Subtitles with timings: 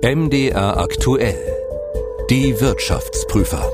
[0.00, 1.36] MDR aktuell.
[2.30, 3.68] Die Wirtschaftsprüfer.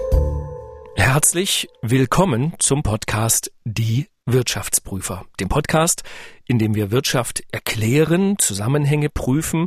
[0.97, 5.27] Herzlich willkommen zum Podcast Die Wirtschaftsprüfer.
[5.39, 6.03] Dem Podcast,
[6.47, 9.67] in dem wir Wirtschaft erklären, Zusammenhänge prüfen,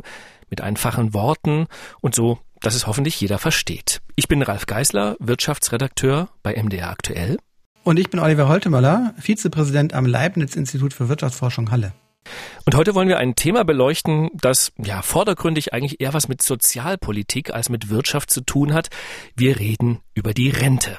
[0.50, 1.68] mit einfachen Worten
[2.00, 4.00] und so, dass es hoffentlich jeder versteht.
[4.16, 7.38] Ich bin Ralf Geisler, Wirtschaftsredakteur bei MDR aktuell.
[7.84, 11.92] Und ich bin Oliver Holtemöller, Vizepräsident am Leibniz-Institut für Wirtschaftsforschung Halle.
[12.64, 17.52] Und heute wollen wir ein Thema beleuchten, das ja vordergründig eigentlich eher was mit Sozialpolitik
[17.52, 18.88] als mit Wirtschaft zu tun hat.
[19.36, 20.98] Wir reden über die Rente.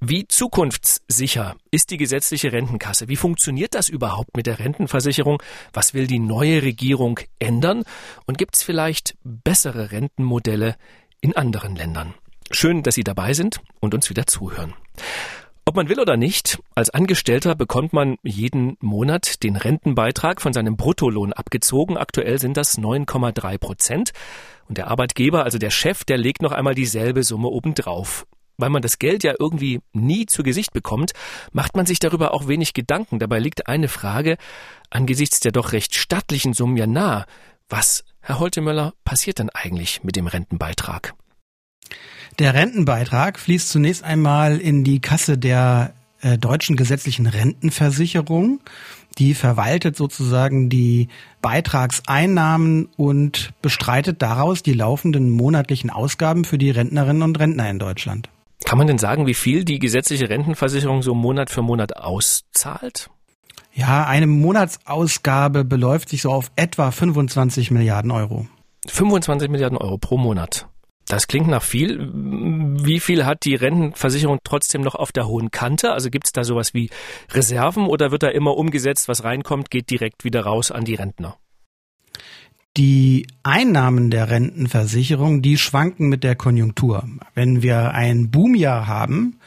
[0.00, 3.08] Wie zukunftssicher ist die gesetzliche Rentenkasse?
[3.08, 5.42] Wie funktioniert das überhaupt mit der Rentenversicherung?
[5.72, 7.82] Was will die neue Regierung ändern?
[8.24, 10.76] Und gibt es vielleicht bessere Rentenmodelle
[11.20, 12.14] in anderen Ländern?
[12.52, 14.72] Schön, dass Sie dabei sind und uns wieder zuhören.
[15.68, 20.78] Ob man will oder nicht, als Angestellter bekommt man jeden Monat den Rentenbeitrag von seinem
[20.78, 21.98] Bruttolohn abgezogen.
[21.98, 24.12] Aktuell sind das 9,3 Prozent.
[24.66, 28.26] Und der Arbeitgeber, also der Chef, der legt noch einmal dieselbe Summe obendrauf.
[28.56, 31.12] Weil man das Geld ja irgendwie nie zu Gesicht bekommt,
[31.52, 33.18] macht man sich darüber auch wenig Gedanken.
[33.18, 34.38] Dabei liegt eine Frage
[34.88, 37.26] angesichts der doch recht stattlichen Summen ja nah.
[37.68, 41.12] Was, Herr Holtemöller, passiert denn eigentlich mit dem Rentenbeitrag?
[42.38, 48.60] Der Rentenbeitrag fließt zunächst einmal in die Kasse der äh, deutschen gesetzlichen Rentenversicherung.
[49.18, 51.08] Die verwaltet sozusagen die
[51.42, 58.28] Beitragseinnahmen und bestreitet daraus die laufenden monatlichen Ausgaben für die Rentnerinnen und Rentner in Deutschland.
[58.64, 63.10] Kann man denn sagen, wie viel die gesetzliche Rentenversicherung so Monat für Monat auszahlt?
[63.74, 68.46] Ja, eine Monatsausgabe beläuft sich so auf etwa 25 Milliarden Euro.
[68.86, 70.68] 25 Milliarden Euro pro Monat.
[71.08, 72.10] Das klingt nach viel.
[72.12, 75.92] Wie viel hat die Rentenversicherung trotzdem noch auf der hohen Kante?
[75.92, 76.90] Also gibt es da sowas wie
[77.30, 81.38] Reserven oder wird da immer umgesetzt, was reinkommt, geht direkt wieder raus an die Rentner?
[82.76, 87.08] Die Einnahmen der Rentenversicherung, die schwanken mit der Konjunktur.
[87.34, 89.40] Wenn wir ein Boomjahr haben,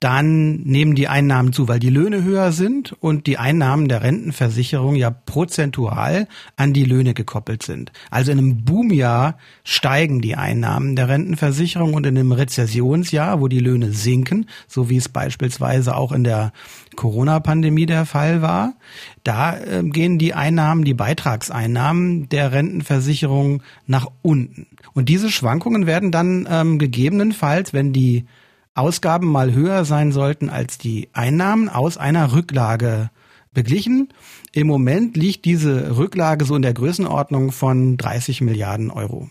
[0.00, 4.96] dann nehmen die Einnahmen zu, weil die Löhne höher sind und die Einnahmen der Rentenversicherung
[4.96, 7.90] ja prozentual an die Löhne gekoppelt sind.
[8.10, 13.60] Also in einem Boomjahr steigen die Einnahmen der Rentenversicherung und in einem Rezessionsjahr, wo die
[13.60, 16.52] Löhne sinken, so wie es beispielsweise auch in der
[16.96, 18.74] Corona-Pandemie der Fall war,
[19.22, 24.66] da äh, gehen die Einnahmen, die Beitragseinnahmen der Rentenversicherung nach unten.
[24.92, 28.26] Und diese Schwankungen werden dann ähm, gegebenenfalls, wenn die
[28.74, 33.10] Ausgaben mal höher sein sollten als die Einnahmen aus einer Rücklage
[33.52, 34.12] beglichen.
[34.52, 39.30] Im Moment liegt diese Rücklage so in der Größenordnung von 30 Milliarden Euro.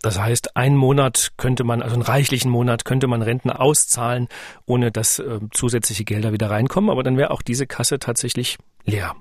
[0.00, 4.28] Das heißt, einen Monat könnte man, also einen reichlichen Monat könnte man Renten auszahlen,
[4.64, 9.16] ohne dass äh, zusätzliche Gelder wieder reinkommen, aber dann wäre auch diese Kasse tatsächlich leer.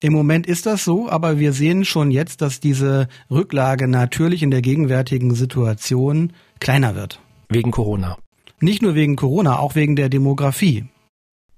[0.00, 4.50] Im Moment ist das so, aber wir sehen schon jetzt, dass diese Rücklage natürlich in
[4.50, 7.20] der gegenwärtigen Situation kleiner wird.
[7.48, 8.18] Wegen Corona.
[8.60, 10.86] Nicht nur wegen Corona, auch wegen der Demografie.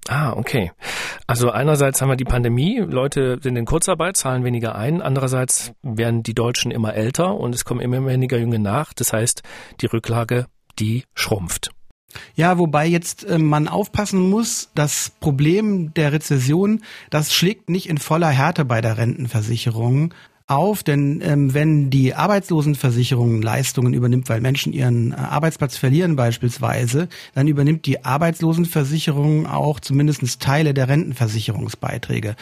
[0.07, 0.71] Ah, okay.
[1.27, 6.23] Also einerseits haben wir die Pandemie, Leute sind in Kurzarbeit, zahlen weniger ein, andererseits werden
[6.23, 8.93] die Deutschen immer älter und es kommen immer weniger Junge nach.
[8.93, 9.43] Das heißt,
[9.81, 10.45] die Rücklage,
[10.79, 11.71] die schrumpft.
[12.35, 17.97] Ja, wobei jetzt äh, man aufpassen muss, das Problem der Rezession, das schlägt nicht in
[17.97, 20.13] voller Härte bei der Rentenversicherung
[20.47, 27.09] auf, denn ähm, wenn die Arbeitslosenversicherung Leistungen übernimmt, weil Menschen ihren äh, Arbeitsplatz verlieren beispielsweise,
[27.35, 32.35] dann übernimmt die Arbeitslosenversicherung auch zumindest Teile der Rentenversicherungsbeiträge.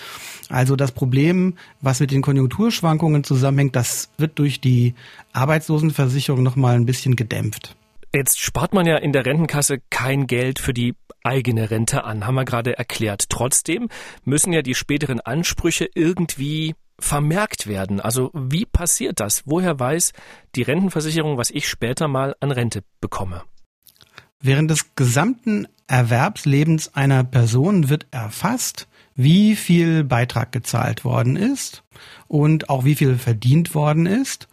[0.50, 4.94] Also das Problem, was mit den Konjunkturschwankungen zusammenhängt, das wird durch die
[5.34, 7.76] Arbeitslosenversicherung nochmal ein bisschen gedämpft.
[8.14, 10.94] Jetzt spart man ja in der Rentenkasse kein Geld für die
[11.24, 13.30] eigene Rente an, haben wir gerade erklärt.
[13.30, 13.90] Trotzdem
[14.24, 18.00] müssen ja die späteren Ansprüche irgendwie vermerkt werden.
[18.00, 19.44] Also wie passiert das?
[19.46, 20.14] Woher weiß
[20.56, 23.44] die Rentenversicherung, was ich später mal an Rente bekomme?
[24.42, 31.84] Während des gesamten Erwerbslebens einer Person wird erfasst, wie viel Beitrag gezahlt worden ist
[32.28, 34.48] und auch wie viel verdient worden ist.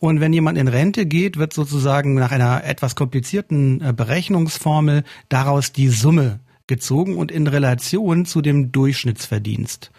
[0.00, 5.72] Und wenn jemand in Rente geht, wird sozusagen nach einer etwas komplizierten äh, Berechnungsformel daraus
[5.72, 9.90] die Summe gezogen und in Relation zu dem Durchschnittsverdienst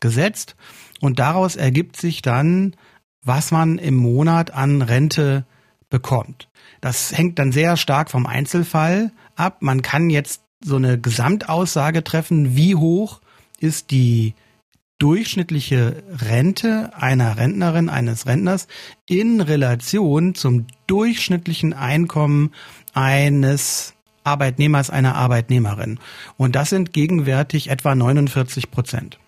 [0.00, 0.56] gesetzt.
[1.02, 2.76] Und daraus ergibt sich dann,
[3.24, 5.44] was man im Monat an Rente
[5.90, 6.48] bekommt.
[6.80, 9.56] Das hängt dann sehr stark vom Einzelfall ab.
[9.62, 13.20] Man kann jetzt so eine Gesamtaussage treffen, wie hoch
[13.58, 14.34] ist die
[15.00, 18.68] durchschnittliche Rente einer Rentnerin, eines Rentners
[19.08, 22.52] in Relation zum durchschnittlichen Einkommen
[22.94, 25.98] eines Arbeitnehmers, einer Arbeitnehmerin.
[26.36, 29.18] Und das sind gegenwärtig etwa 49 Prozent.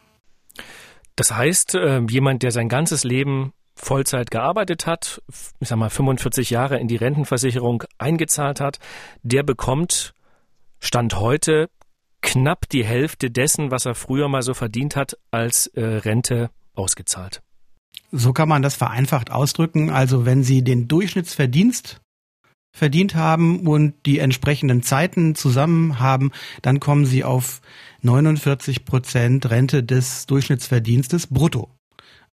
[1.17, 5.23] Das heißt, äh, jemand, der sein ganzes Leben Vollzeit gearbeitet hat,
[5.61, 8.79] ich sag mal 45 Jahre in die Rentenversicherung eingezahlt hat,
[9.23, 10.15] der bekommt
[10.81, 11.71] Stand heute
[12.23, 17.43] knapp die Hälfte dessen, was er früher mal so verdient hat, als äh, Rente ausgezahlt.
[18.11, 19.91] So kann man das vereinfacht ausdrücken.
[19.91, 22.01] Also wenn Sie den Durchschnittsverdienst
[22.73, 26.33] verdient haben und die entsprechenden Zeiten zusammen haben,
[26.63, 27.61] dann kommen Sie auf
[28.05, 31.71] 49 Prozent Rente des Durchschnittsverdienstes brutto.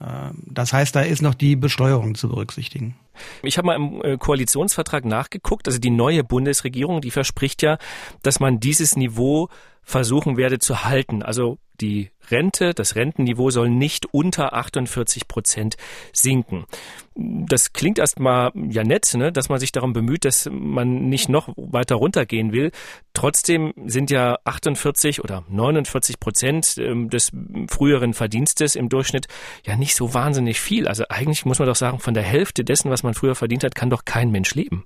[0.00, 2.96] Ähm, das heißt, da ist noch die Besteuerung zu berücksichtigen.
[3.42, 5.66] Ich habe mal im äh, Koalitionsvertrag nachgeguckt.
[5.66, 7.78] Also die neue Bundesregierung, die verspricht ja,
[8.22, 9.48] dass man dieses Niveau
[9.82, 11.22] versuchen werde zu halten.
[11.22, 15.76] Also die Rente, das Rentenniveau soll nicht unter 48 Prozent
[16.12, 16.66] sinken.
[17.14, 21.48] Das klingt erstmal ja nett, ne, dass man sich darum bemüht, dass man nicht noch
[21.56, 22.70] weiter runtergehen will.
[23.12, 27.32] Trotzdem sind ja 48 oder 49 Prozent ähm, des
[27.68, 29.26] früheren Verdienstes im Durchschnitt
[29.66, 30.86] ja nicht so wahnsinnig viel.
[30.86, 33.74] Also eigentlich muss man doch sagen, von der Hälfte dessen, was man früher verdient hat,
[33.74, 34.84] kann doch kein Mensch leben.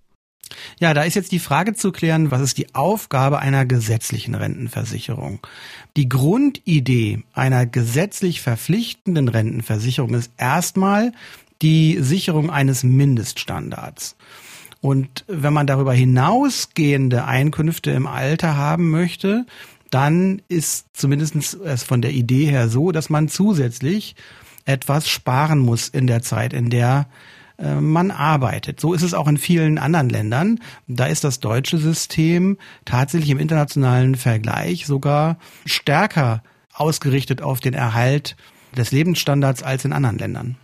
[0.80, 5.40] Ja, da ist jetzt die Frage zu klären, was ist die Aufgabe einer gesetzlichen Rentenversicherung?
[5.96, 11.12] Die Grundidee einer gesetzlich verpflichtenden Rentenversicherung ist erstmal
[11.62, 14.16] die Sicherung eines Mindeststandards.
[14.80, 19.46] Und wenn man darüber hinausgehende Einkünfte im Alter haben möchte,
[19.90, 24.16] dann ist zumindest es von der Idee her so, dass man zusätzlich
[24.64, 27.06] etwas sparen muss in der Zeit, in der
[27.62, 28.80] äh, man arbeitet.
[28.80, 30.58] So ist es auch in vielen anderen Ländern.
[30.88, 36.42] Da ist das deutsche System tatsächlich im internationalen Vergleich sogar stärker
[36.74, 38.36] ausgerichtet auf den Erhalt
[38.76, 40.56] des Lebensstandards als in anderen Ländern.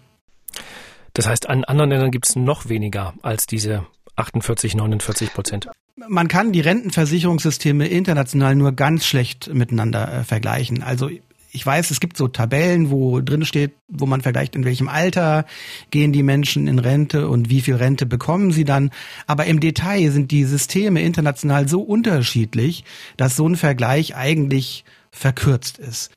[1.14, 3.86] Das heißt, in anderen Ländern gibt es noch weniger als diese
[4.16, 5.68] 48, 49 Prozent.
[5.96, 10.82] Man kann die Rentenversicherungssysteme international nur ganz schlecht miteinander äh, vergleichen.
[10.82, 11.10] Also
[11.50, 15.46] ich weiß, es gibt so Tabellen, wo drin steht, wo man vergleicht, in welchem Alter
[15.90, 18.90] gehen die Menschen in Rente und wie viel Rente bekommen sie dann.
[19.26, 22.84] Aber im Detail sind die Systeme international so unterschiedlich,
[23.16, 26.10] dass so ein Vergleich eigentlich verkürzt ist.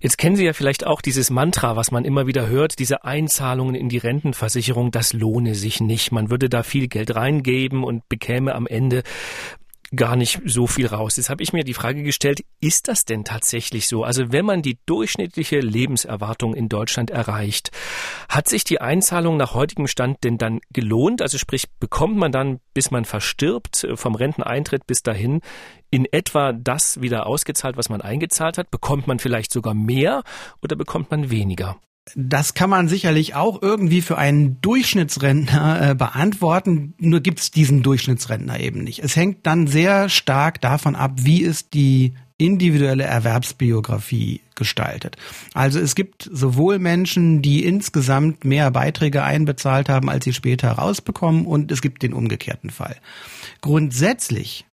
[0.00, 3.76] Jetzt kennen Sie ja vielleicht auch dieses Mantra, was man immer wieder hört, diese Einzahlungen
[3.76, 6.10] in die Rentenversicherung, das lohne sich nicht.
[6.10, 9.04] Man würde da viel Geld reingeben und bekäme am Ende
[9.94, 11.16] gar nicht so viel raus.
[11.16, 14.04] Jetzt habe ich mir die Frage gestellt, ist das denn tatsächlich so?
[14.04, 17.70] Also wenn man die durchschnittliche Lebenserwartung in Deutschland erreicht,
[18.28, 21.20] hat sich die Einzahlung nach heutigem Stand denn dann gelohnt?
[21.20, 25.40] Also sprich, bekommt man dann, bis man verstirbt, äh, vom Renteneintritt bis dahin,
[25.90, 28.70] in etwa das wieder ausgezahlt, was man eingezahlt hat?
[28.70, 30.22] Bekommt man vielleicht sogar mehr
[30.62, 31.76] oder bekommt man weniger?
[32.16, 37.82] Das kann man sicherlich auch irgendwie für einen Durchschnittsrentner äh, beantworten, nur gibt es diesen
[37.82, 38.98] Durchschnittsrentner eben nicht.
[39.04, 45.16] Es hängt dann sehr stark davon ab, wie ist die individuelle Erwerbsbiografie gestaltet.
[45.54, 51.46] Also es gibt sowohl Menschen, die insgesamt mehr Beiträge einbezahlt haben, als sie später rausbekommen,
[51.46, 52.96] und es gibt den umgekehrten Fall.
[53.60, 54.66] Grundsätzlich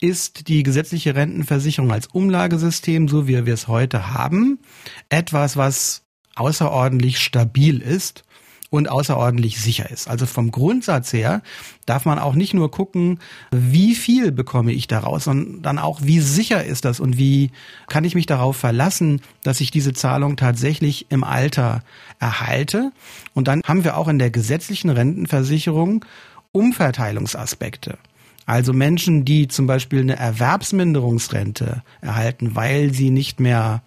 [0.00, 4.60] ist die gesetzliche Rentenversicherung als Umlagesystem, so wie wir es heute haben,
[5.08, 6.04] etwas, was
[6.38, 8.24] außerordentlich stabil ist
[8.70, 10.08] und außerordentlich sicher ist.
[10.08, 11.42] Also vom Grundsatz her
[11.86, 13.18] darf man auch nicht nur gucken,
[13.50, 17.50] wie viel bekomme ich daraus, sondern dann auch, wie sicher ist das und wie
[17.88, 21.82] kann ich mich darauf verlassen, dass ich diese Zahlung tatsächlich im Alter
[22.18, 22.92] erhalte.
[23.34, 26.04] Und dann haben wir auch in der gesetzlichen Rentenversicherung
[26.52, 27.98] Umverteilungsaspekte.
[28.44, 33.82] Also Menschen, die zum Beispiel eine Erwerbsminderungsrente erhalten, weil sie nicht mehr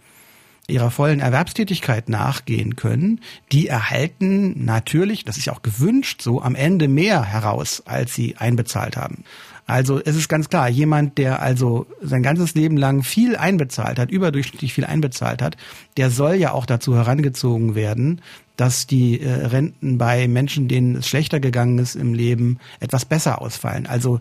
[0.71, 3.19] ihrer vollen Erwerbstätigkeit nachgehen können,
[3.51, 8.37] die erhalten natürlich, das ist ja auch gewünscht so, am Ende mehr heraus, als sie
[8.37, 9.23] einbezahlt haben.
[9.67, 14.11] Also es ist ganz klar, jemand, der also sein ganzes Leben lang viel einbezahlt hat,
[14.11, 15.55] überdurchschnittlich viel einbezahlt hat,
[15.97, 18.21] der soll ja auch dazu herangezogen werden,
[18.57, 23.41] dass die äh, Renten bei Menschen, denen es schlechter gegangen ist im Leben, etwas besser
[23.41, 23.87] ausfallen.
[23.87, 24.19] Also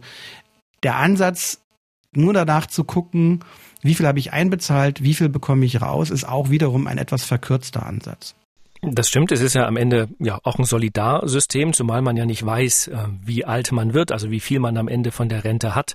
[0.82, 1.60] der Ansatz,
[2.12, 3.40] nur danach zu gucken,
[3.82, 7.24] wie viel habe ich einbezahlt, wie viel bekomme ich raus, ist auch wiederum ein etwas
[7.24, 8.34] verkürzter Ansatz.
[8.82, 12.44] Das stimmt, es ist ja am Ende ja auch ein Solidarsystem, zumal man ja nicht
[12.44, 15.74] weiß, äh, wie alt man wird, also wie viel man am Ende von der Rente
[15.74, 15.94] hat.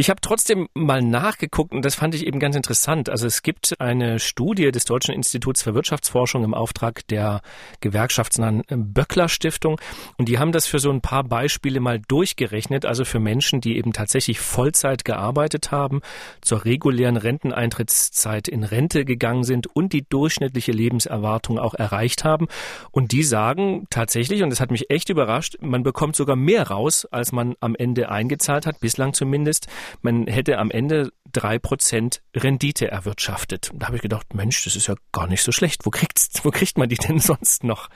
[0.00, 3.10] Ich habe trotzdem mal nachgeguckt und das fand ich eben ganz interessant.
[3.10, 7.42] Also es gibt eine Studie des Deutschen Instituts für Wirtschaftsforschung im Auftrag der
[7.80, 9.80] gewerkschaftsnahen Böckler Stiftung
[10.16, 13.76] und die haben das für so ein paar Beispiele mal durchgerechnet, also für Menschen, die
[13.76, 16.00] eben tatsächlich Vollzeit gearbeitet haben,
[16.42, 22.46] zur regulären Renteneintrittszeit in Rente gegangen sind und die durchschnittliche Lebenserwartung auch erreicht haben.
[22.92, 27.04] Und die sagen tatsächlich, und das hat mich echt überrascht, man bekommt sogar mehr raus,
[27.04, 29.66] als man am Ende eingezahlt hat, bislang zumindest.
[30.02, 33.70] Man hätte am Ende drei Prozent Rendite erwirtschaftet.
[33.74, 35.84] Da habe ich gedacht, Mensch, das ist ja gar nicht so schlecht.
[35.84, 37.88] Wo kriegt, wo kriegt man die denn sonst noch?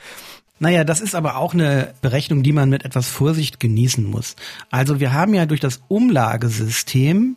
[0.59, 4.37] Naja, das ist aber auch eine Berechnung, die man mit etwas Vorsicht genießen muss.
[4.71, 7.37] Also wir haben ja durch das Umlagesystem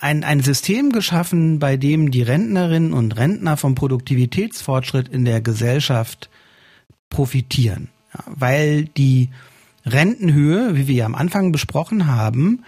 [0.00, 6.28] ein, ein System geschaffen, bei dem die Rentnerinnen und Rentner vom Produktivitätsfortschritt in der Gesellschaft
[7.08, 7.88] profitieren.
[8.12, 9.30] Ja, weil die
[9.86, 12.64] Rentenhöhe, wie wir ja am Anfang besprochen haben,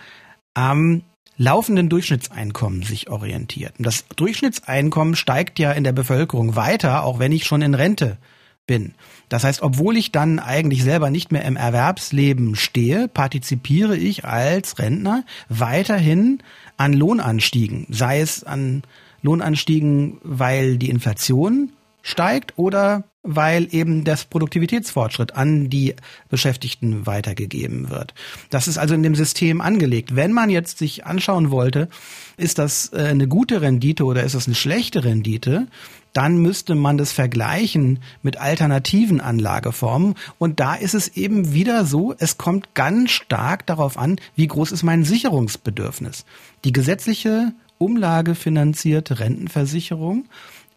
[0.55, 1.03] am
[1.37, 3.75] laufenden Durchschnittseinkommen sich orientiert.
[3.79, 8.19] Und das Durchschnittseinkommen steigt ja in der Bevölkerung weiter, auch wenn ich schon in Rente
[8.67, 8.95] bin.
[9.29, 14.79] Das heißt, obwohl ich dann eigentlich selber nicht mehr im Erwerbsleben stehe, partizipiere ich als
[14.79, 16.43] Rentner weiterhin
[16.77, 18.83] an Lohnanstiegen, sei es an
[19.23, 21.73] Lohnanstiegen, weil die Inflation
[22.03, 25.95] steigt oder weil eben das Produktivitätsfortschritt an die
[26.29, 28.15] Beschäftigten weitergegeben wird.
[28.51, 30.17] Das ist also in dem System angelegt.
[30.17, 31.89] Wenn man jetzt sich anschauen wollte,
[32.37, 35.69] ist das äh, eine gute Rendite oder ist das eine schlechte Rendite,
[36.13, 40.15] dann müsste man das vergleichen mit alternativen Anlageformen.
[40.39, 44.73] Und da ist es eben wieder so, es kommt ganz stark darauf an, wie groß
[44.73, 46.25] ist mein Sicherungsbedürfnis.
[46.65, 50.27] Die gesetzliche umlagefinanzierte Rentenversicherung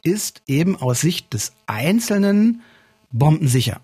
[0.05, 2.61] ist eben aus Sicht des Einzelnen
[3.11, 3.81] bombensicher.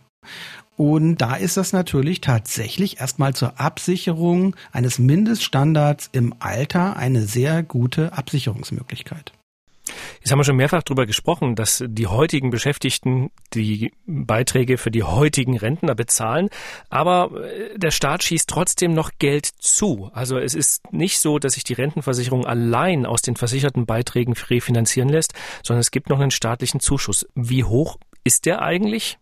[0.78, 7.62] Und da ist das natürlich tatsächlich erstmal zur Absicherung eines Mindeststandards im Alter eine sehr
[7.62, 9.34] gute Absicherungsmöglichkeit.
[10.20, 15.04] Jetzt haben wir schon mehrfach darüber gesprochen, dass die heutigen Beschäftigten die Beiträge für die
[15.04, 16.50] heutigen Rentner bezahlen,
[16.90, 20.10] aber äh, der Staat schießt trotzdem noch Geld zu.
[20.14, 25.10] Also es ist nicht so, dass sich die Rentenversicherung allein aus den versicherten Beiträgen refinanzieren
[25.10, 25.34] lässt,
[25.64, 27.28] sondern es gibt noch einen staatlichen Zuschuss.
[27.36, 29.18] Wie hoch ist der eigentlich?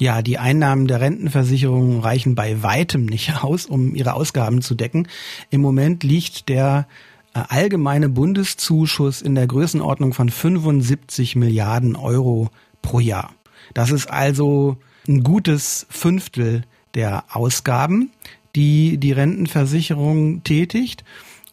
[0.00, 5.08] Ja, die Einnahmen der Rentenversicherung reichen bei weitem nicht aus, um ihre Ausgaben zu decken.
[5.50, 6.88] Im Moment liegt der
[7.34, 12.50] allgemeine Bundeszuschuss in der Größenordnung von 75 Milliarden Euro
[12.82, 13.34] pro Jahr.
[13.74, 14.76] Das ist also
[15.08, 16.62] ein gutes Fünftel
[16.94, 18.10] der Ausgaben,
[18.54, 21.04] die die Rentenversicherung tätigt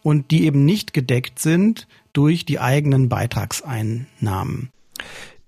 [0.02, 4.70] und die eben nicht gedeckt sind durch die eigenen Beitragseinnahmen.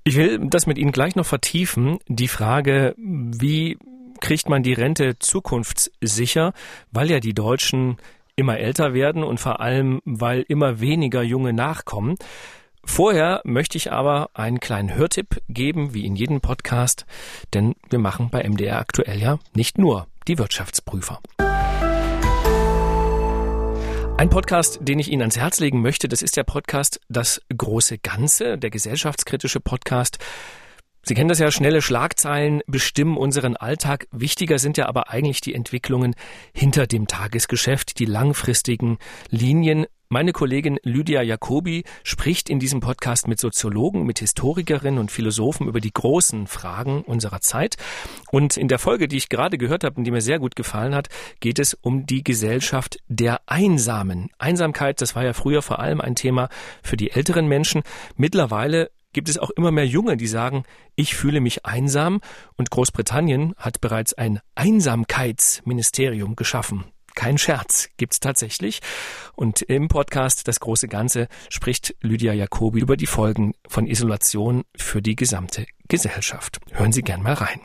[0.05, 1.99] Ich will das mit Ihnen gleich noch vertiefen.
[2.09, 3.79] Die Frage, wie
[4.21, 6.53] kriegt man die Rente zukunftssicher,
[6.93, 7.97] weil ja die Deutschen
[8.37, 12.17] immer älter werden und vor allem, weil immer weniger junge nachkommen.
[12.85, 17.07] Vorher möchte ich aber einen kleinen Hörtipp geben, wie in jedem Podcast,
[17.55, 21.21] denn wir machen bei MDR aktuell ja nicht nur die Wirtschaftsprüfer.
[24.17, 27.99] Ein Podcast, den ich Ihnen ans Herz legen möchte, das ist der Podcast Das große
[27.99, 30.19] Ganze, der gesellschaftskritische Podcast.
[31.07, 34.07] Sie kennen das ja, schnelle Schlagzeilen bestimmen unseren Alltag.
[34.11, 36.15] Wichtiger sind ja aber eigentlich die Entwicklungen
[36.55, 38.97] hinter dem Tagesgeschäft, die langfristigen
[39.29, 39.85] Linien.
[40.09, 45.81] Meine Kollegin Lydia Jacobi spricht in diesem Podcast mit Soziologen, mit Historikerinnen und Philosophen über
[45.81, 47.77] die großen Fragen unserer Zeit.
[48.31, 50.95] Und in der Folge, die ich gerade gehört habe und die mir sehr gut gefallen
[50.95, 51.09] hat,
[51.41, 54.31] geht es um die Gesellschaft der Einsamen.
[54.39, 56.49] Einsamkeit, das war ja früher vor allem ein Thema
[56.83, 57.83] für die älteren Menschen.
[58.17, 60.65] Mittlerweile gibt es auch immer mehr Junge, die sagen,
[60.97, 62.21] ich fühle mich einsam
[62.57, 66.85] und Großbritannien hat bereits ein Einsamkeitsministerium geschaffen.
[67.15, 68.81] Kein Scherz, gibt's tatsächlich.
[69.37, 75.01] Und im Podcast Das große Ganze spricht Lydia Jacobi über die Folgen von Isolation für
[75.01, 76.59] die gesamte Gesellschaft.
[76.73, 77.61] Hören Sie gern mal rein.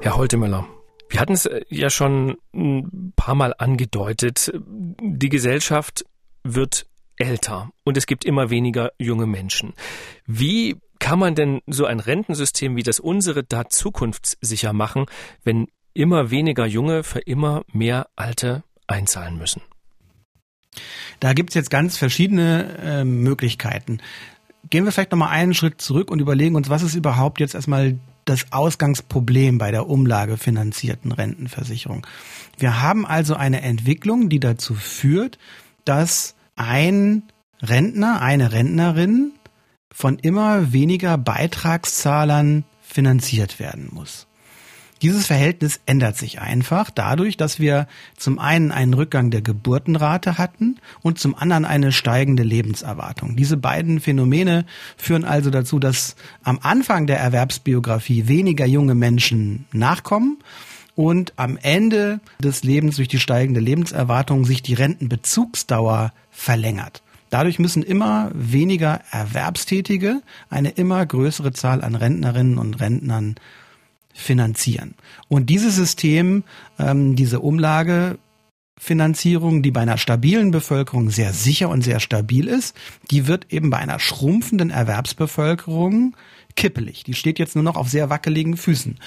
[0.00, 0.66] Herr Holtemöller,
[1.10, 4.50] wir hatten es äh, ja schon ein paar Mal angedeutet.
[4.56, 6.06] Die Gesellschaft
[6.44, 6.86] wird
[7.18, 9.74] älter und es gibt immer weniger junge Menschen.
[10.26, 15.06] Wie kann man denn so ein Rentensystem wie das unsere da zukunftssicher machen,
[15.44, 19.62] wenn immer weniger Junge für immer mehr Alte einzahlen müssen?
[21.20, 24.00] Da gibt's jetzt ganz verschiedene äh, Möglichkeiten.
[24.70, 27.98] Gehen wir vielleicht nochmal einen Schritt zurück und überlegen uns, was ist überhaupt jetzt erstmal
[28.24, 32.06] das Ausgangsproblem bei der umlagefinanzierten Rentenversicherung.
[32.58, 35.38] Wir haben also eine Entwicklung, die dazu führt,
[35.84, 37.22] dass ein
[37.62, 39.32] Rentner, eine Rentnerin
[39.92, 44.28] von immer weniger Beitragszahlern finanziert werden muss.
[45.02, 47.86] Dieses Verhältnis ändert sich einfach dadurch, dass wir
[48.16, 53.36] zum einen einen Rückgang der Geburtenrate hatten und zum anderen eine steigende Lebenserwartung.
[53.36, 60.38] Diese beiden Phänomene führen also dazu, dass am Anfang der Erwerbsbiografie weniger junge Menschen nachkommen
[60.96, 67.02] und am Ende des Lebens durch die steigende Lebenserwartung sich die Rentenbezugsdauer verlängert.
[67.30, 73.34] Dadurch müssen immer weniger Erwerbstätige eine immer größere Zahl an Rentnerinnen und Rentnern
[74.14, 74.94] finanzieren.
[75.28, 76.44] Und dieses System,
[76.78, 78.18] ähm, diese Umlage
[78.78, 82.76] Finanzierung, die bei einer stabilen Bevölkerung sehr sicher und sehr stabil ist,
[83.10, 86.16] die wird eben bei einer schrumpfenden Erwerbsbevölkerung
[86.54, 87.02] kippelig.
[87.02, 89.00] Die steht jetzt nur noch auf sehr wackeligen Füßen.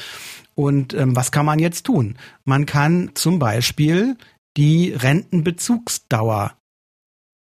[0.55, 2.17] Und ähm, was kann man jetzt tun?
[2.43, 4.17] Man kann zum Beispiel
[4.57, 6.53] die Rentenbezugsdauer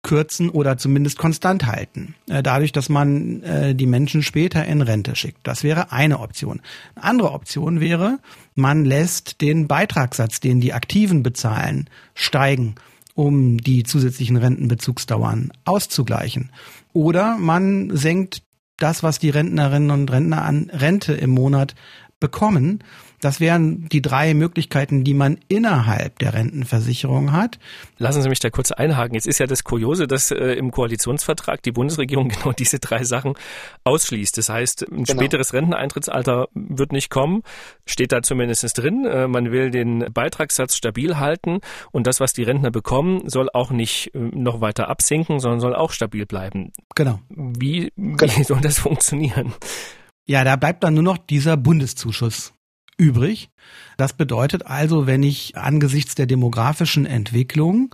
[0.05, 5.15] kürzen oder zumindest konstant halten, äh, dadurch, dass man äh, die Menschen später in Rente
[5.15, 5.39] schickt.
[5.43, 6.61] Das wäre eine Option.
[6.93, 8.19] Eine andere Option wäre,
[8.53, 12.75] man lässt den Beitragssatz, den die Aktiven bezahlen, steigen,
[13.15, 16.51] um die zusätzlichen Rentenbezugsdauern auszugleichen.
[16.93, 18.43] Oder man senkt
[18.77, 21.73] das, was die Rentnerinnen und Rentner an Rente im Monat
[22.19, 22.83] bekommen,
[23.25, 27.57] das wären die drei Möglichkeiten, die man innerhalb der Rentenversicherung hat.
[27.97, 29.15] Lassen Sie mich da kurz einhaken.
[29.15, 33.33] Jetzt ist ja das Kuriose, dass äh, im Koalitionsvertrag die Bundesregierung genau diese drei Sachen
[33.83, 34.37] ausschließt.
[34.37, 35.19] Das heißt, ein genau.
[35.19, 37.41] späteres Renteneintrittsalter wird nicht kommen,
[37.87, 39.05] steht da zumindest drin.
[39.05, 43.71] Äh, man will den Beitragssatz stabil halten und das, was die Rentner bekommen, soll auch
[43.71, 46.71] nicht äh, noch weiter absinken, sondern soll auch stabil bleiben.
[46.93, 47.19] Genau.
[47.29, 48.43] Wie, wie genau.
[48.43, 49.55] soll das funktionieren?
[50.27, 52.53] Ja, da bleibt dann nur noch dieser Bundeszuschuss
[52.97, 53.49] übrig.
[53.97, 57.93] Das bedeutet also, wenn ich angesichts der demografischen Entwicklung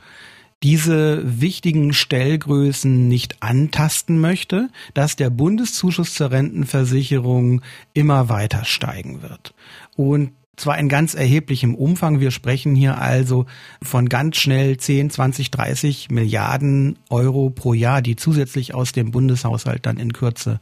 [0.64, 7.62] diese wichtigen Stellgrößen nicht antasten möchte, dass der Bundeszuschuss zur Rentenversicherung
[7.94, 9.56] immer weiter steigen wird.
[9.96, 12.20] Und zwar in ganz erheblichem Umfang.
[12.20, 13.48] Wir sprechen hier also
[13.82, 19.86] von ganz schnell 10, 20, 30 Milliarden Euro pro Jahr, die zusätzlich aus dem Bundeshaushalt
[19.88, 20.60] dann in Kürze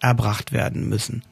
[0.00, 1.22] erbracht werden müssen.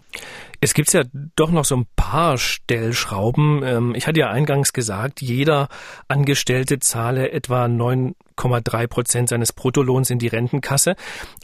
[0.60, 1.04] Es gibt ja
[1.36, 3.62] doch noch so ein paar Stellschrauben.
[3.62, 5.68] Ähm, ich hatte ja eingangs gesagt, jeder
[6.08, 10.96] Angestellte zahle etwa 9,3 Prozent seines Bruttolohns in die Rentenkasse.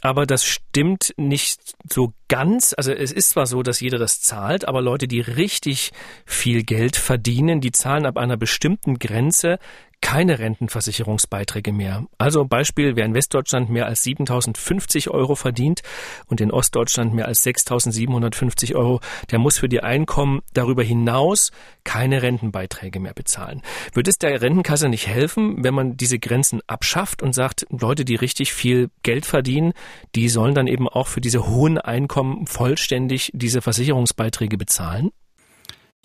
[0.02, 2.75] Aber das stimmt nicht so ganz.
[2.76, 5.92] Also es ist zwar so, dass jeder das zahlt, aber Leute, die richtig
[6.26, 9.59] viel Geld verdienen, die zahlen ab einer bestimmten Grenze
[10.05, 12.05] keine Rentenversicherungsbeiträge mehr.
[12.19, 15.81] Also Beispiel, wer in Westdeutschland mehr als 7.050 Euro verdient
[16.27, 21.53] und in Ostdeutschland mehr als 6.750 Euro, der muss für die Einkommen darüber hinaus
[21.85, 23.63] keine Rentenbeiträge mehr bezahlen.
[23.95, 28.17] Wird es der Rentenkasse nicht helfen, wenn man diese Grenzen abschafft und sagt, Leute, die
[28.17, 29.73] richtig viel Geld verdienen,
[30.14, 35.12] die sollen dann eben auch für diese hohen Einkommen vollständig diese Versicherungsbeiträge bezahlen?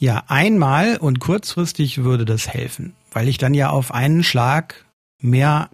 [0.02, 4.86] Ja, einmal und kurzfristig würde das helfen, weil ich dann ja auf einen Schlag
[5.22, 5.70] mehr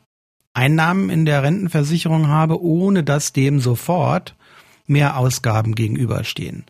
[0.56, 4.36] Einnahmen in der Rentenversicherung habe, ohne dass dem sofort
[4.88, 6.66] mehr Ausgaben gegenüberstehen.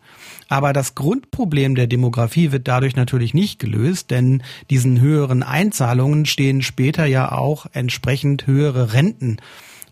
[0.48, 6.60] Aber das Grundproblem der Demografie wird dadurch natürlich nicht gelöst, denn diesen höheren Einzahlungen stehen
[6.60, 9.38] später ja auch entsprechend höhere Renten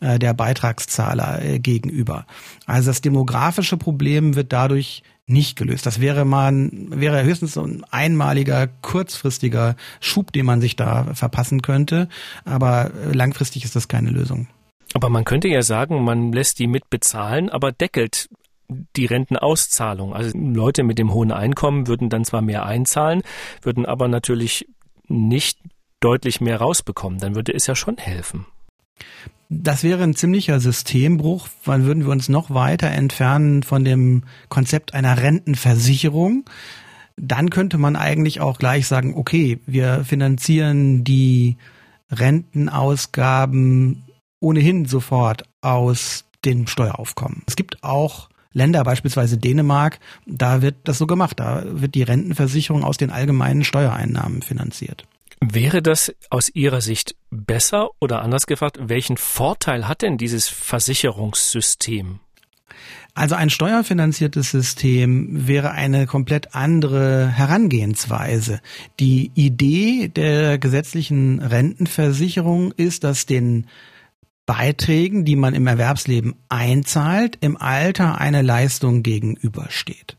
[0.00, 2.26] äh, der Beitragszahler äh, gegenüber.
[2.66, 5.86] Also das demografische Problem wird dadurch nicht gelöst.
[5.86, 11.62] Das wäre man wäre höchstens so ein einmaliger kurzfristiger Schub, den man sich da verpassen
[11.62, 12.08] könnte,
[12.44, 14.48] aber langfristig ist das keine Lösung.
[14.92, 18.28] Aber man könnte ja sagen, man lässt die mitbezahlen, aber deckelt
[18.68, 20.14] die Rentenauszahlung.
[20.14, 23.22] Also Leute mit dem hohen Einkommen würden dann zwar mehr einzahlen,
[23.62, 24.66] würden aber natürlich
[25.08, 25.58] nicht
[26.00, 27.18] deutlich mehr rausbekommen.
[27.18, 28.46] Dann würde es ja schon helfen.
[29.62, 34.94] Das wäre ein ziemlicher Systembruch, weil würden wir uns noch weiter entfernen von dem Konzept
[34.94, 36.44] einer Rentenversicherung.
[37.16, 41.56] Dann könnte man eigentlich auch gleich sagen, okay, wir finanzieren die
[42.10, 44.02] Rentenausgaben
[44.40, 47.42] ohnehin sofort aus dem Steueraufkommen.
[47.46, 51.40] Es gibt auch Länder, beispielsweise Dänemark, da wird das so gemacht.
[51.40, 55.06] Da wird die Rentenversicherung aus den allgemeinen Steuereinnahmen finanziert.
[55.40, 62.20] Wäre das aus Ihrer Sicht besser oder anders gefragt, welchen Vorteil hat denn dieses Versicherungssystem?
[63.14, 68.60] Also ein steuerfinanziertes System wäre eine komplett andere Herangehensweise.
[68.98, 73.68] Die Idee der gesetzlichen Rentenversicherung ist, dass den
[74.46, 80.16] Beiträgen, die man im Erwerbsleben einzahlt, im Alter eine Leistung gegenübersteht.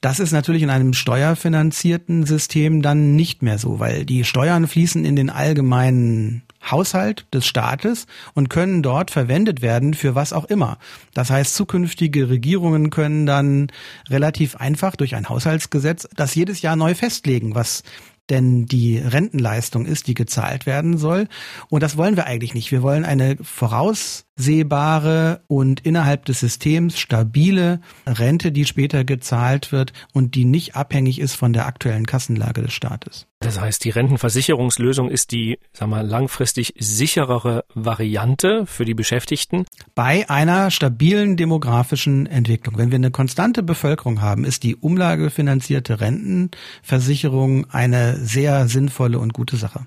[0.00, 5.04] Das ist natürlich in einem steuerfinanzierten System dann nicht mehr so, weil die Steuern fließen
[5.04, 10.78] in den allgemeinen Haushalt des Staates und können dort verwendet werden für was auch immer.
[11.12, 13.68] Das heißt, zukünftige Regierungen können dann
[14.08, 17.82] relativ einfach durch ein Haushaltsgesetz das jedes Jahr neu festlegen, was
[18.30, 21.28] denn die Rentenleistung ist, die gezahlt werden soll.
[21.68, 22.72] Und das wollen wir eigentlich nicht.
[22.72, 30.34] Wir wollen eine voraussehbare und innerhalb des Systems stabile Rente, die später gezahlt wird und
[30.34, 33.26] die nicht abhängig ist von der aktuellen Kassenlage des Staates.
[33.42, 39.64] Das heißt, die Rentenversicherungslösung ist die, sagen wir, langfristig sicherere Variante für die Beschäftigten.
[39.94, 42.76] Bei einer stabilen demografischen Entwicklung.
[42.76, 49.56] Wenn wir eine konstante Bevölkerung haben, ist die umlagefinanzierte Rentenversicherung eine sehr sinnvolle und gute
[49.56, 49.86] Sache.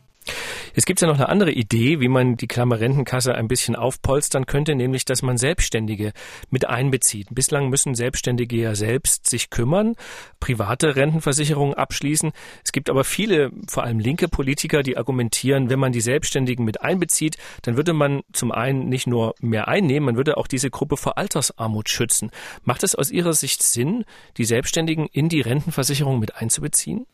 [0.76, 4.46] Es gibt ja noch eine andere Idee, wie man die Klammer Rentenkasse ein bisschen aufpolstern
[4.46, 6.14] könnte, nämlich, dass man Selbstständige
[6.50, 7.28] mit einbezieht.
[7.32, 9.96] Bislang müssen Selbstständige ja selbst sich kümmern,
[10.40, 12.32] private Rentenversicherungen abschließen.
[12.64, 16.82] Es gibt aber viele, vor allem linke Politiker, die argumentieren, wenn man die Selbstständigen mit
[16.82, 20.98] einbezieht, dann würde man zum einen nicht nur mehr einnehmen, man würde auch diese Gruppe
[20.98, 22.32] vor Altersarmut schützen.
[22.64, 24.06] Macht es aus Ihrer Sicht Sinn,
[24.38, 27.06] die Selbstständigen in die Rentenversicherung mit einzubeziehen?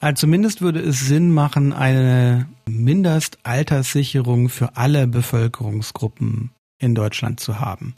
[0.00, 7.94] Also zumindest würde es Sinn machen, eine Mindestalterssicherung für alle Bevölkerungsgruppen in Deutschland zu haben,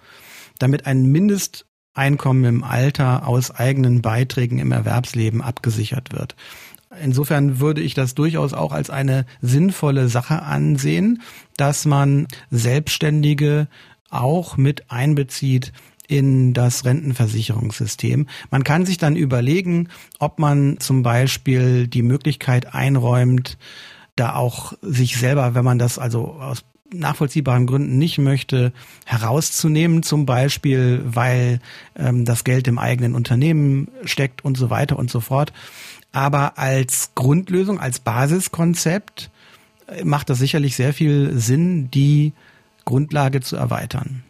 [0.59, 6.37] damit ein Mindesteinkommen im Alter aus eigenen Beiträgen im Erwerbsleben abgesichert wird.
[7.03, 11.23] Insofern würde ich das durchaus auch als eine sinnvolle Sache ansehen,
[11.57, 13.69] dass man Selbstständige
[14.11, 15.73] auch mit einbezieht
[16.09, 18.27] in das Rentenversicherungssystem.
[18.51, 23.59] Man kann sich dann überlegen, ob man zum Beispiel die Möglichkeit einräumt,
[24.17, 28.73] da auch sich selber, wenn man das also aus nachvollziehbaren Gründen nicht möchte,
[29.05, 31.61] herauszunehmen, zum Beispiel, weil
[31.95, 35.53] ähm, das Geld im eigenen Unternehmen steckt und so weiter und so fort.
[36.13, 39.31] Aber als Grundlösung, als Basiskonzept
[39.87, 42.33] äh, macht das sicherlich sehr viel Sinn, die
[42.87, 44.23] Grundlage zu erweitern.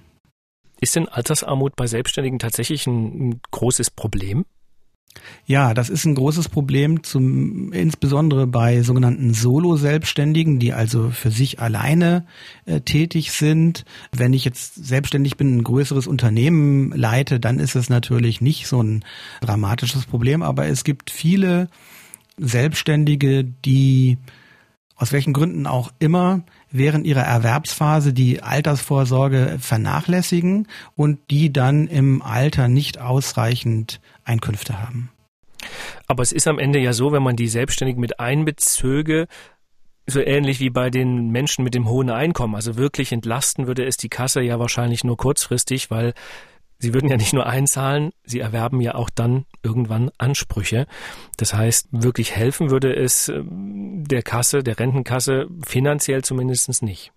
[0.81, 4.45] Ist denn Altersarmut bei Selbstständigen tatsächlich ein, ein großes Problem?
[5.47, 11.61] Ja, das ist ein großes Problem, zum, insbesondere bei sogenannten Solo-Selbstständigen, die also für sich
[11.61, 12.27] alleine
[12.67, 13.85] äh, tätig sind.
[14.13, 18.83] Wenn ich jetzt selbstständig bin, ein größeres Unternehmen leite, dann ist es natürlich nicht so
[18.83, 19.05] ein
[19.41, 21.69] dramatisches Problem, aber es gibt viele
[22.37, 24.19] Selbstständige, die
[24.97, 32.23] aus welchen Gründen auch immer während ihrer Erwerbsphase die Altersvorsorge vernachlässigen und die dann im
[32.23, 35.11] Alter nicht ausreichend Einkünfte haben.
[36.07, 39.27] Aber es ist am Ende ja so, wenn man die Selbstständigen mit einbezöge,
[40.07, 42.55] so ähnlich wie bei den Menschen mit dem hohen Einkommen.
[42.55, 46.15] Also wirklich entlasten würde es die Kasse ja wahrscheinlich nur kurzfristig, weil
[46.81, 50.87] Sie würden ja nicht nur einzahlen, Sie erwerben ja auch dann irgendwann Ansprüche.
[51.37, 57.13] Das heißt, wirklich helfen würde es ähm, der Kasse, der Rentenkasse finanziell zumindest nicht.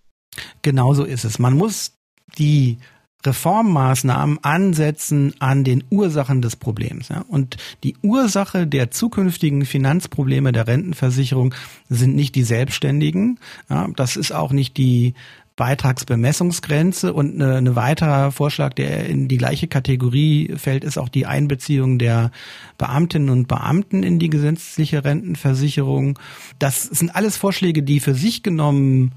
[0.62, 1.38] Genauso ist es.
[1.38, 1.92] Man muss
[2.38, 2.78] die
[3.24, 7.10] Reformmaßnahmen ansetzen an den Ursachen des Problems.
[7.28, 11.54] Und die Ursache der zukünftigen Finanzprobleme der Rentenversicherung
[11.88, 13.38] sind nicht die Selbstständigen.
[13.96, 15.14] Das ist auch nicht die
[15.56, 21.26] Beitragsbemessungsgrenze und eine, eine weiterer Vorschlag, der in die gleiche Kategorie fällt, ist auch die
[21.26, 22.30] Einbeziehung der
[22.78, 26.18] Beamtinnen und Beamten in die gesetzliche Rentenversicherung.
[26.58, 29.12] Das sind alles Vorschläge, die für sich genommen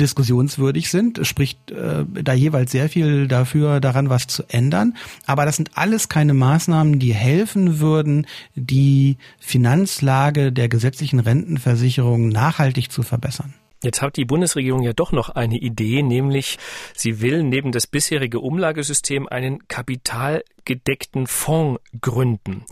[0.00, 1.18] diskussionswürdig sind.
[1.18, 4.96] Es spricht äh, da jeweils sehr viel dafür, daran was zu ändern.
[5.26, 12.90] Aber das sind alles keine Maßnahmen, die helfen würden, die Finanzlage der gesetzlichen Rentenversicherung nachhaltig
[12.90, 13.54] zu verbessern.
[13.82, 16.58] Jetzt hat die Bundesregierung ja doch noch eine Idee, nämlich
[16.94, 22.64] sie will neben das bisherige Umlagesystem einen kapitalgedeckten Fonds gründen.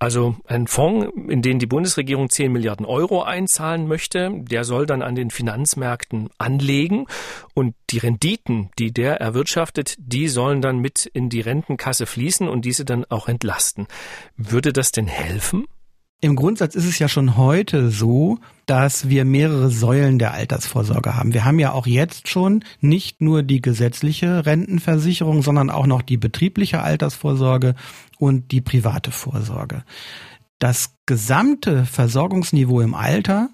[0.00, 5.02] Also ein Fonds, in den die Bundesregierung 10 Milliarden Euro einzahlen möchte, der soll dann
[5.02, 7.06] an den Finanzmärkten anlegen
[7.52, 12.64] und die Renditen, die der erwirtschaftet, die sollen dann mit in die Rentenkasse fließen und
[12.64, 13.88] diese dann auch entlasten.
[14.38, 15.66] Würde das denn helfen?
[16.22, 21.32] Im Grundsatz ist es ja schon heute so, dass wir mehrere Säulen der Altersvorsorge haben.
[21.32, 26.18] Wir haben ja auch jetzt schon nicht nur die gesetzliche Rentenversicherung, sondern auch noch die
[26.18, 27.74] betriebliche Altersvorsorge
[28.18, 29.82] und die private Vorsorge.
[30.58, 33.48] Das gesamte Versorgungsniveau im Alter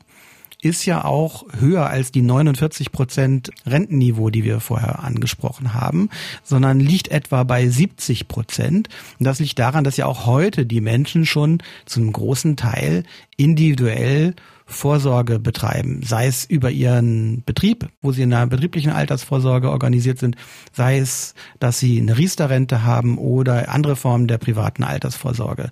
[0.66, 6.10] ist ja auch höher als die 49 Prozent Rentenniveau, die wir vorher angesprochen haben,
[6.42, 8.88] sondern liegt etwa bei 70 Prozent.
[9.18, 13.04] Und das liegt daran, dass ja auch heute die Menschen schon zu einem großen Teil
[13.36, 14.34] individuell
[14.68, 20.34] Vorsorge betreiben, sei es über ihren Betrieb, wo sie in einer betrieblichen Altersvorsorge organisiert sind,
[20.72, 25.70] sei es, dass sie eine Riester-Rente haben oder andere Formen der privaten Altersvorsorge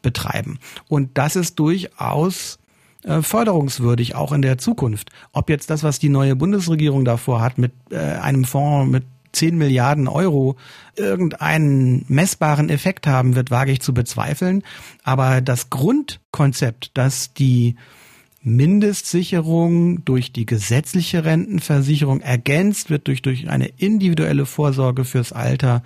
[0.00, 0.58] betreiben.
[0.88, 2.58] Und das ist durchaus
[3.04, 5.10] äh, förderungswürdig, auch in der Zukunft.
[5.32, 9.56] Ob jetzt das, was die neue Bundesregierung davor hat, mit äh, einem Fonds mit 10
[9.56, 10.56] Milliarden Euro
[10.96, 14.62] irgendeinen messbaren Effekt haben wird, wage ich zu bezweifeln.
[15.04, 17.76] Aber das Grundkonzept, dass die
[18.44, 25.82] Mindestsicherung durch die gesetzliche Rentenversicherung ergänzt wird durch, durch eine individuelle Vorsorge fürs Alter,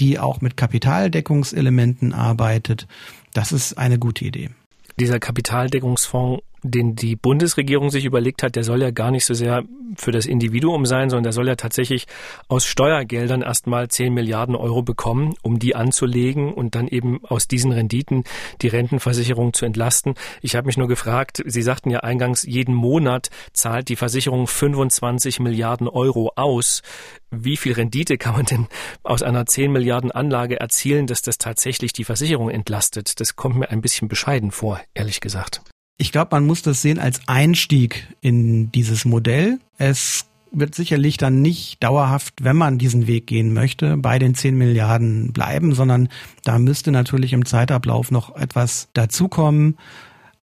[0.00, 2.88] die auch mit Kapitaldeckungselementen arbeitet.
[3.32, 4.50] Das ist eine gute Idee.
[4.98, 9.64] Dieser Kapitaldeckungsfonds den die Bundesregierung sich überlegt hat, der soll ja gar nicht so sehr
[9.96, 12.06] für das Individuum sein, sondern der soll ja tatsächlich
[12.48, 17.72] aus Steuergeldern erstmal 10 Milliarden Euro bekommen, um die anzulegen und dann eben aus diesen
[17.72, 18.24] Renditen
[18.62, 20.14] die Rentenversicherung zu entlasten.
[20.42, 25.40] Ich habe mich nur gefragt, Sie sagten ja eingangs, jeden Monat zahlt die Versicherung 25
[25.40, 26.82] Milliarden Euro aus.
[27.30, 28.66] Wie viel Rendite kann man denn
[29.02, 33.20] aus einer 10 Milliarden Anlage erzielen, dass das tatsächlich die Versicherung entlastet?
[33.20, 35.62] Das kommt mir ein bisschen bescheiden vor, ehrlich gesagt.
[36.00, 39.58] Ich glaube, man muss das sehen als Einstieg in dieses Modell.
[39.76, 44.56] Es wird sicherlich dann nicht dauerhaft, wenn man diesen Weg gehen möchte, bei den 10
[44.56, 46.08] Milliarden bleiben, sondern
[46.42, 49.76] da müsste natürlich im Zeitablauf noch etwas dazukommen.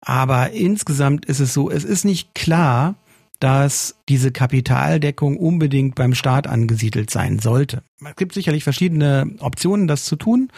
[0.00, 2.96] Aber insgesamt ist es so, es ist nicht klar,
[3.38, 7.84] dass diese Kapitaldeckung unbedingt beim Staat angesiedelt sein sollte.
[8.04, 10.50] Es gibt sicherlich verschiedene Optionen, das zu tun.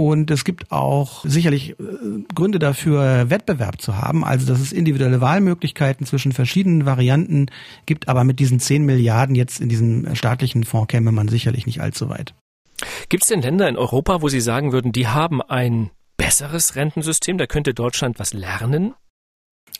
[0.00, 1.74] Und es gibt auch sicherlich äh,
[2.34, 7.48] Gründe dafür, Wettbewerb zu haben, also dass es individuelle Wahlmöglichkeiten zwischen verschiedenen Varianten
[7.84, 11.82] gibt, aber mit diesen 10 Milliarden jetzt in diesem staatlichen Fonds käme man sicherlich nicht
[11.82, 12.32] allzu weit.
[13.10, 17.36] Gibt es denn Länder in Europa, wo Sie sagen würden, die haben ein besseres Rentensystem,
[17.36, 18.94] da könnte Deutschland was lernen?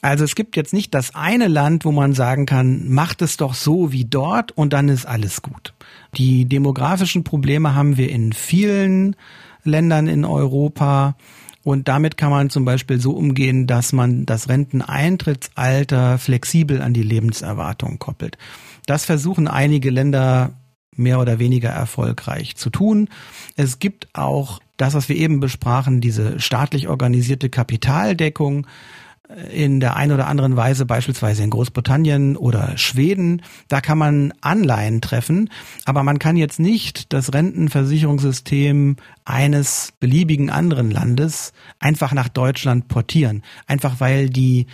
[0.02, 3.54] Also es gibt jetzt nicht das eine Land, wo man sagen kann, macht es doch
[3.54, 5.72] so wie dort und dann ist alles gut.
[6.14, 9.16] Die demografischen Probleme haben wir in vielen
[9.64, 11.16] Ländern in Europa.
[11.62, 17.02] Und damit kann man zum Beispiel so umgehen, dass man das Renteneintrittsalter flexibel an die
[17.02, 18.38] Lebenserwartung koppelt.
[18.86, 20.52] Das versuchen einige Länder
[20.96, 23.08] mehr oder weniger erfolgreich zu tun.
[23.56, 28.66] Es gibt auch das, was wir eben besprachen, diese staatlich organisierte Kapitaldeckung
[29.52, 35.00] in der einen oder anderen Weise, beispielsweise in Großbritannien oder Schweden, da kann man Anleihen
[35.00, 35.50] treffen,
[35.84, 43.42] aber man kann jetzt nicht das Rentenversicherungssystem eines beliebigen anderen Landes einfach nach Deutschland portieren,
[43.66, 44.66] einfach weil die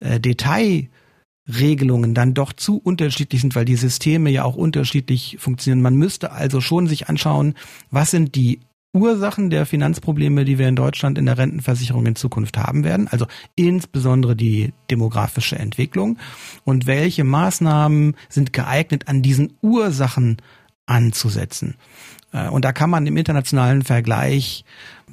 [0.00, 5.82] äh, Detailregelungen dann doch zu unterschiedlich sind, weil die Systeme ja auch unterschiedlich funktionieren.
[5.82, 7.54] Man müsste also schon sich anschauen,
[7.90, 8.60] was sind die
[8.94, 13.26] Ursachen der Finanzprobleme, die wir in Deutschland in der Rentenversicherung in Zukunft haben werden, also
[13.56, 16.18] insbesondere die demografische Entwicklung
[16.64, 20.38] und welche Maßnahmen sind geeignet, an diesen Ursachen
[20.86, 21.74] anzusetzen.
[22.32, 24.64] Äh, und da kann man im internationalen Vergleich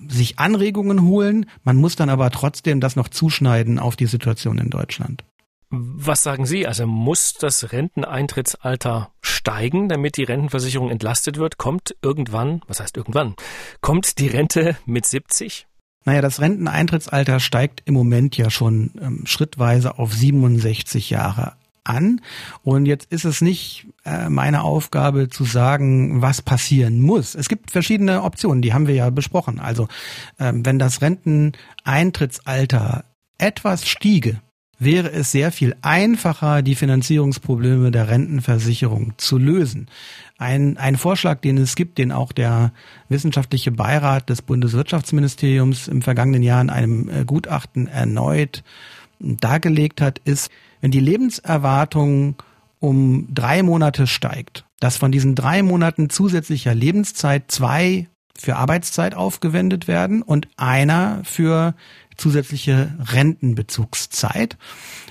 [0.08, 4.70] sich Anregungen holen, man muss dann aber trotzdem das noch zuschneiden auf die Situation in
[4.70, 5.24] Deutschland.
[5.74, 6.68] Was sagen Sie?
[6.68, 11.58] Also muss das Renteneintrittsalter steigen, damit die Rentenversicherung entlastet wird?
[11.58, 13.36] Kommt irgendwann, was heißt irgendwann,
[13.80, 15.68] kommt die Rente mit 70?
[16.04, 21.54] Naja, das Renteneintrittsalter steigt im Moment ja schon ähm, schrittweise auf 67 Jahre
[21.86, 22.20] an.
[22.64, 27.34] Und jetzt ist es nicht äh, meine Aufgabe zu sagen, was passieren muss.
[27.34, 29.62] Es gibt verschiedene Optionen, die haben wir ja besprochen.
[29.62, 29.88] Also
[30.38, 33.06] ähm, wenn das Renteneintrittsalter
[33.38, 34.42] etwas stiege,
[34.82, 39.88] wäre es sehr viel einfacher, die Finanzierungsprobleme der Rentenversicherung zu lösen.
[40.40, 42.72] Ein, ein Vorschlag, den es gibt, den auch der
[43.08, 48.64] wissenschaftliche Beirat des Bundeswirtschaftsministeriums im vergangenen Jahr in einem äh, Gutachten erneut
[49.20, 50.50] dargelegt hat, ist,
[50.82, 52.36] wenn die Lebenserwartung
[52.80, 59.88] um drei Monate steigt, dass von diesen drei Monaten zusätzlicher Lebenszeit zwei für Arbeitszeit aufgewendet
[59.88, 61.76] werden und einer für
[62.18, 64.58] zusätzliche Rentenbezugszeit.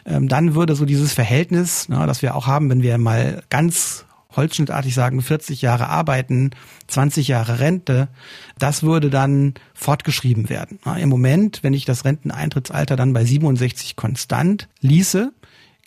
[0.06, 4.04] Ähm, dann würde so dieses Verhältnis, na, das wir auch haben, wenn wir mal ganz
[4.36, 6.50] holzschnittartig sagen, 40 Jahre arbeiten,
[6.86, 8.08] 20 Jahre Rente,
[8.58, 10.78] das würde dann fortgeschrieben werden.
[10.98, 15.32] Im Moment, wenn ich das Renteneintrittsalter dann bei 67 konstant ließe,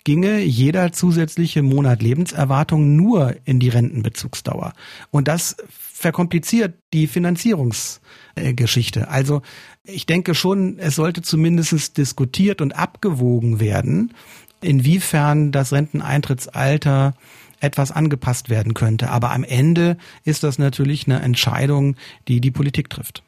[0.04, 4.74] ginge jeder zusätzliche Monat Lebenserwartung nur in die Rentenbezugsdauer.
[5.10, 5.56] Und das
[5.94, 9.08] verkompliziert die Finanzierungsgeschichte.
[9.08, 9.42] Also
[9.84, 14.12] ich denke schon, es sollte zumindest diskutiert und abgewogen werden,
[14.60, 17.14] inwiefern das Renteneintrittsalter
[17.60, 19.08] etwas angepasst werden könnte.
[19.10, 21.94] Aber am Ende ist das natürlich eine Entscheidung,
[22.26, 23.22] die die Politik trifft.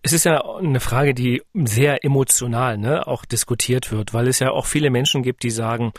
[0.00, 4.52] Es ist ja eine Frage, die sehr emotional ne, auch diskutiert wird, weil es ja
[4.52, 5.92] auch viele Menschen gibt, die sagen,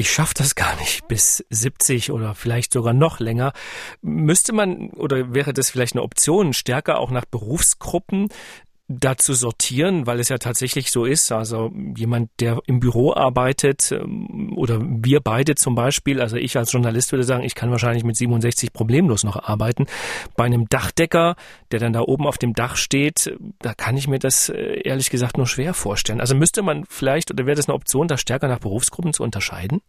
[0.00, 3.52] ich schaffe das gar nicht bis 70 oder vielleicht sogar noch länger.
[4.00, 8.28] Müsste man oder wäre das vielleicht eine Option, stärker auch nach Berufsgruppen
[8.90, 11.30] dazu sortieren, weil es ja tatsächlich so ist.
[11.30, 16.72] Also jemand, der im Büro arbeitet ähm, oder wir beide zum Beispiel, also ich als
[16.72, 19.86] Journalist würde sagen, ich kann wahrscheinlich mit 67 problemlos noch arbeiten.
[20.36, 21.36] Bei einem Dachdecker,
[21.70, 25.10] der dann da oben auf dem Dach steht, da kann ich mir das äh, ehrlich
[25.10, 26.20] gesagt nur schwer vorstellen.
[26.20, 29.82] Also müsste man vielleicht oder wäre das eine Option, da stärker nach Berufsgruppen zu unterscheiden?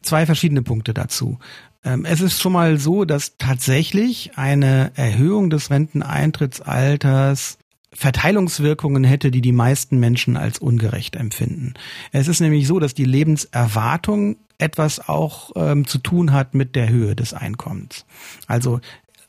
[0.00, 1.38] Zwei verschiedene Punkte dazu.
[1.84, 7.58] Ähm, es ist schon mal so, dass tatsächlich eine Erhöhung des Renteneintrittsalters
[7.98, 11.74] Verteilungswirkungen hätte, die die meisten Menschen als ungerecht empfinden.
[12.12, 16.88] Es ist nämlich so, dass die Lebenserwartung etwas auch ähm, zu tun hat mit der
[16.88, 18.06] Höhe des Einkommens.
[18.46, 18.78] Also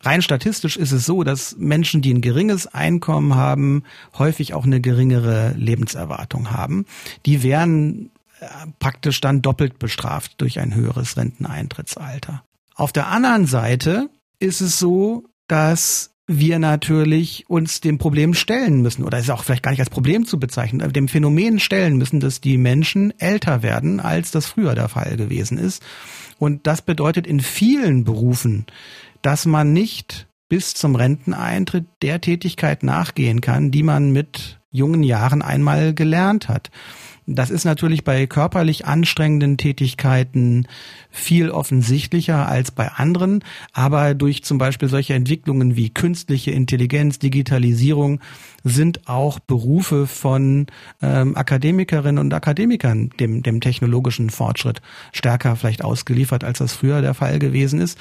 [0.02, 3.86] rein statistisch ist es so, dass Menschen, die ein geringes Einkommen haben,
[4.20, 6.86] häufig auch eine geringere Lebenserwartung haben.
[7.26, 8.46] Die wären äh,
[8.78, 12.44] praktisch dann doppelt bestraft durch ein höheres Renteneintrittsalter.
[12.76, 19.04] Auf der anderen Seite ist es so, dass wir natürlich uns dem Problem stellen müssen,
[19.04, 22.40] oder ist auch vielleicht gar nicht als Problem zu bezeichnen, dem Phänomen stellen müssen, dass
[22.40, 25.82] die Menschen älter werden, als das früher der Fall gewesen ist.
[26.38, 28.68] Und das bedeutet in vielen Berufen,
[29.24, 35.42] dass man nicht bis zum Renteneintritt der Tätigkeit nachgehen kann, die man mit jungen Jahren
[35.42, 36.70] einmal gelernt hat.
[37.32, 40.68] Das ist natürlich bei körperlich anstrengenden Tätigkeiten
[41.12, 48.20] viel offensichtlicher als bei anderen, aber durch zum Beispiel solche Entwicklungen wie künstliche Intelligenz, Digitalisierung
[48.64, 50.66] sind auch Berufe von
[51.04, 54.82] ähm, Akademikerinnen und Akademikern dem, dem technologischen Fortschritt
[55.14, 58.00] stärker vielleicht ausgeliefert, als das früher der Fall gewesen ist.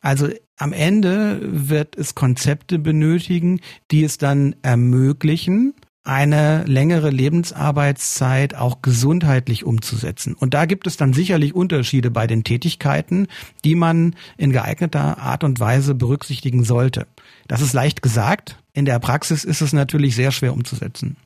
[0.00, 3.60] Also am Ende wird es Konzepte benötigen,
[3.90, 5.74] die es dann ermöglichen,
[6.08, 10.34] eine längere Lebensarbeitszeit auch gesundheitlich umzusetzen.
[10.34, 13.28] Und da gibt es dann sicherlich Unterschiede bei den Tätigkeiten,
[13.64, 17.06] die man in geeigneter Art und Weise berücksichtigen sollte.
[17.46, 18.58] Das ist leicht gesagt.
[18.72, 21.16] In der Praxis ist es natürlich sehr schwer umzusetzen.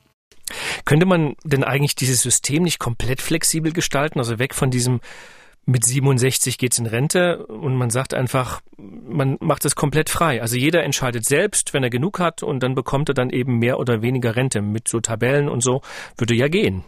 [0.84, 5.00] Könnte man denn eigentlich dieses System nicht komplett flexibel gestalten, also weg von diesem
[5.64, 10.42] mit 67 geht's in Rente und man sagt einfach, man macht es komplett frei.
[10.42, 13.78] Also jeder entscheidet selbst, wenn er genug hat und dann bekommt er dann eben mehr
[13.78, 15.82] oder weniger Rente mit so Tabellen und so,
[16.16, 16.84] würde ja gehen.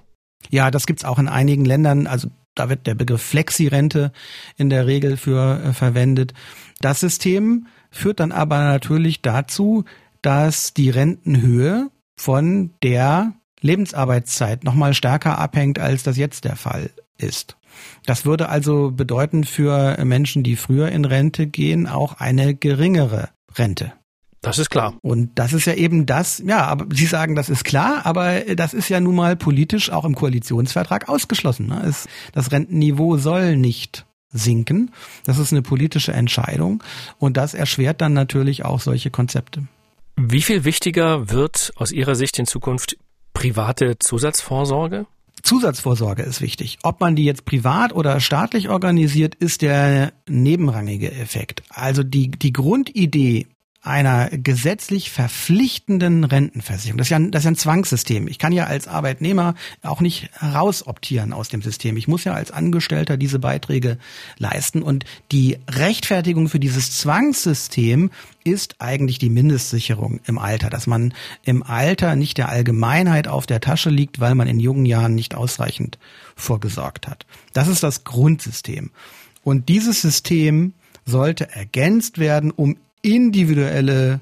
[0.50, 4.12] Ja, das gibt's auch in einigen Ländern, also da wird der Begriff Flexi-Rente
[4.56, 6.34] in der Regel für äh, verwendet.
[6.80, 9.84] Das System führt dann aber natürlich dazu,
[10.22, 17.56] dass die Rentenhöhe von der Lebensarbeitszeit nochmal stärker abhängt, als das jetzt der Fall ist.
[18.06, 23.92] Das würde also bedeuten für Menschen, die früher in Rente gehen, auch eine geringere Rente.
[24.44, 24.94] Das ist klar.
[25.00, 28.74] Und das ist ja eben das, ja, aber Sie sagen, das ist klar, aber das
[28.74, 31.68] ist ja nun mal politisch auch im Koalitionsvertrag ausgeschlossen.
[31.68, 31.82] Ne?
[31.86, 34.90] Es, das Rentenniveau soll nicht sinken.
[35.24, 36.82] Das ist eine politische Entscheidung
[37.18, 39.66] und das erschwert dann natürlich auch solche Konzepte.
[40.16, 42.96] Wie viel wichtiger wird aus Ihrer Sicht in Zukunft
[43.32, 45.06] private Zusatzvorsorge?
[45.44, 46.78] Zusatzvorsorge ist wichtig.
[46.82, 51.62] Ob man die jetzt privat oder staatlich organisiert, ist der nebenrangige Effekt.
[51.68, 53.46] Also die, die Grundidee
[53.84, 56.96] einer gesetzlich verpflichtenden Rentenversicherung.
[56.96, 58.28] Das ist, ja, das ist ja ein Zwangssystem.
[58.28, 61.98] Ich kann ja als Arbeitnehmer auch nicht herausoptieren aus dem System.
[61.98, 63.98] Ich muss ja als Angestellter diese Beiträge
[64.38, 64.82] leisten.
[64.82, 68.10] Und die Rechtfertigung für dieses Zwangssystem
[68.42, 71.12] ist eigentlich die Mindestsicherung im Alter, dass man
[71.44, 75.34] im Alter nicht der Allgemeinheit auf der Tasche liegt, weil man in jungen Jahren nicht
[75.34, 75.98] ausreichend
[76.36, 77.26] vorgesorgt hat.
[77.52, 78.92] Das ist das Grundsystem.
[79.42, 80.72] Und dieses System
[81.04, 84.20] sollte ergänzt werden, um individuelle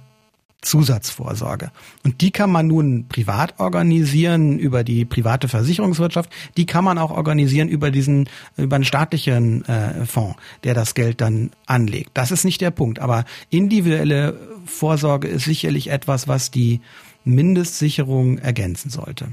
[0.63, 1.73] Zusatzvorsorge.
[2.05, 6.31] Und die kann man nun privat organisieren über die private Versicherungswirtschaft.
[6.57, 11.21] Die kann man auch organisieren über diesen, über einen staatlichen äh, Fonds, der das Geld
[11.21, 12.13] dann anlegt.
[12.15, 13.01] Das ist nicht der Punkt.
[13.01, 16.81] Aber individuelle Vorsorge ist sicherlich etwas, was die
[17.25, 19.29] Mindestsicherung ergänzen sollte.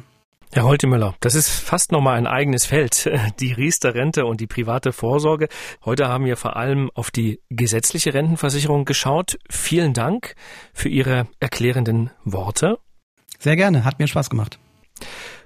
[0.60, 5.48] Herr Holtemüller, das ist fast nochmal ein eigenes Feld, die Riester-Rente und die private Vorsorge.
[5.86, 9.40] Heute haben wir vor allem auf die gesetzliche Rentenversicherung geschaut.
[9.50, 10.36] Vielen Dank
[10.74, 12.78] für Ihre erklärenden Worte.
[13.38, 14.60] Sehr gerne, hat mir Spaß gemacht.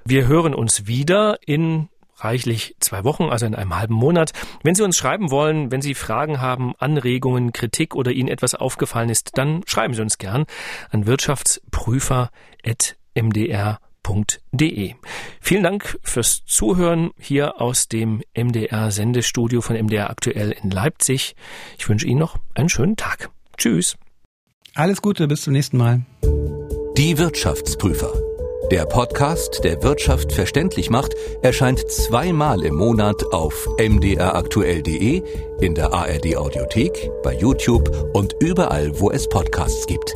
[0.04, 4.32] Wir hören uns wieder in reichlich zwei Wochen, also in einem halben Monat.
[4.64, 9.10] Wenn Sie uns schreiben wollen, wenn Sie Fragen haben, Anregungen, Kritik oder Ihnen etwas aufgefallen
[9.10, 10.46] ist, dann schreiben Sie uns gern
[10.90, 13.83] an wirtschaftsprüfer.mdr mdr.de.
[15.42, 21.36] Vielen Dank fürs Zuhören hier aus dem MDR Sendestudio von MDR aktuell in Leipzig.
[21.78, 23.30] Ich wünsche Ihnen noch einen schönen Tag.
[23.58, 23.98] Tschüss.
[24.76, 26.02] Alles Gute, bis zum nächsten Mal.
[26.98, 28.14] Die Wirtschaftsprüfer.
[28.72, 31.14] Der Podcast, der Wirtschaft verständlich macht,
[31.44, 35.22] erscheint zweimal im Monat auf mdraktuell.de,
[35.62, 40.16] in der ARD Audiothek, bei YouTube und überall, wo es Podcasts gibt.